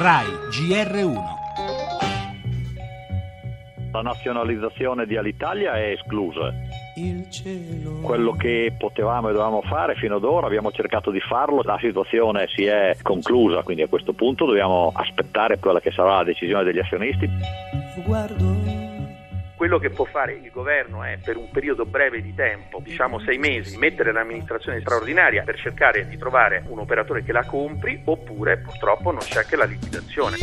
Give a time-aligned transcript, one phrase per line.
[0.00, 1.18] RAI GR1
[3.90, 6.54] La nazionalizzazione di Alitalia è esclusa.
[8.00, 12.46] Quello che potevamo e dovevamo fare fino ad ora abbiamo cercato di farlo, la situazione
[12.54, 16.78] si è conclusa, quindi a questo punto dobbiamo aspettare quella che sarà la decisione degli
[16.78, 17.28] azionisti.
[18.04, 18.97] Guardo
[19.58, 23.38] quello che può fare il governo è per un periodo breve di tempo, diciamo sei
[23.38, 29.10] mesi, mettere l'amministrazione straordinaria per cercare di trovare un operatore che la compri oppure purtroppo
[29.10, 30.36] non c'è anche la liquidazione.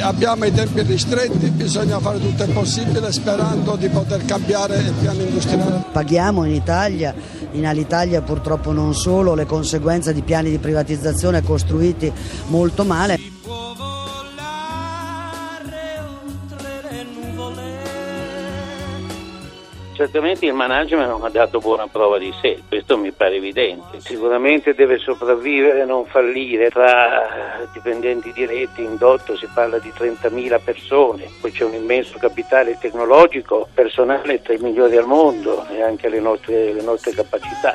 [0.00, 5.22] Abbiamo i tempi ristretti, bisogna fare tutto il possibile sperando di poter cambiare il piano
[5.22, 5.84] industriale.
[5.92, 7.14] Paghiamo in Italia,
[7.52, 12.12] in Alitalia purtroppo non solo, le conseguenze di piani di privatizzazione costruiti
[12.48, 13.16] molto male.
[19.98, 23.98] Certamente il management non ha dato buona prova di sé, questo mi pare evidente.
[23.98, 26.70] Sicuramente deve sopravvivere, non fallire.
[26.70, 33.66] Tra dipendenti diretti, indotto, si parla di 30.000 persone, poi c'è un immenso capitale tecnologico,
[33.74, 37.74] personale tra i migliori al mondo e anche le nostre, le nostre capacità.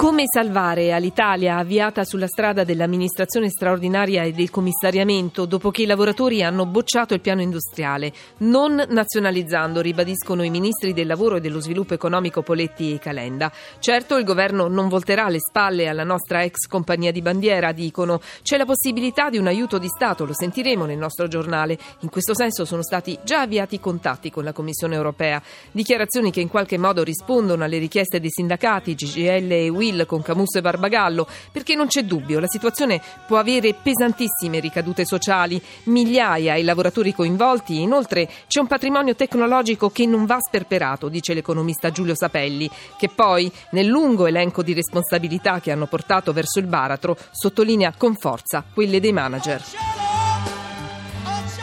[0.00, 6.42] Come salvare all'Italia avviata sulla strada dell'amministrazione straordinaria e del commissariamento dopo che i lavoratori
[6.42, 11.92] hanno bocciato il piano industriale, non nazionalizzando, ribadiscono i ministri del lavoro e dello sviluppo
[11.92, 13.52] economico Poletti e Calenda.
[13.78, 18.22] Certo il governo non volterà le spalle alla nostra ex compagnia di bandiera, dicono.
[18.40, 21.76] C'è la possibilità di un aiuto di Stato, lo sentiremo nel nostro giornale.
[22.00, 25.42] In questo senso sono stati già avviati contatti con la Commissione europea.
[25.70, 30.22] Dichiarazioni che in qualche modo rispondono alle richieste dei sindacati, GGL e WIL Will con
[30.22, 36.54] Camusso e Barbagallo, perché non c'è dubbio, la situazione può avere pesantissime ricadute sociali, migliaia
[36.56, 42.14] i lavoratori coinvolti, inoltre c'è un patrimonio tecnologico che non va sperperato, dice l'economista Giulio
[42.14, 47.92] Sapelli, che poi nel lungo elenco di responsabilità che hanno portato verso il baratro sottolinea
[47.96, 50.09] con forza quelle dei manager.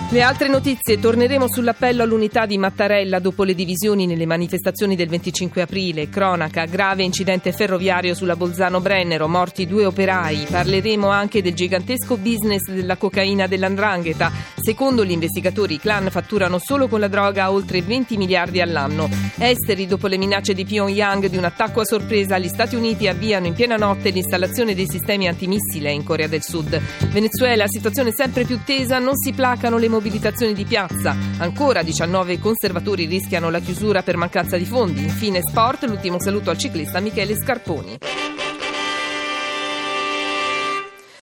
[0.09, 5.61] Le altre notizie, torneremo sull'appello all'unità di Mattarella dopo le divisioni nelle manifestazioni del 25
[5.61, 12.71] aprile, cronaca, grave incidente ferroviario sulla Bolzano-Brennero, morti due operai, parleremo anche del gigantesco business
[12.71, 14.31] della cocaina dell'andrangheta,
[14.67, 19.09] secondo gli investigatori i clan fatturano solo con la droga oltre 20 miliardi all'anno.
[19.37, 23.47] Esteri, dopo le minacce di Pyongyang di un attacco a sorpresa, gli Stati Uniti avviano
[23.47, 26.81] in piena notte l'installazione dei sistemi antimissile in Corea del Sud.
[27.11, 31.15] Venezuela, situazione sempre più tesa, non si placano le mobilitazioni di piazza.
[31.37, 35.01] Ancora 19 conservatori rischiano la chiusura per mancanza di fondi.
[35.01, 38.26] Infine sport, l'ultimo saluto al ciclista Michele Scarponi.